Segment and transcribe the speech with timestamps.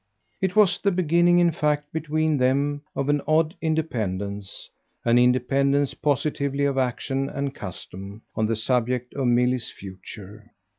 [0.41, 4.67] It was the beginning in fact between them of an odd independence
[5.05, 10.53] an independence positively of action and custom on the subject of Milly's future.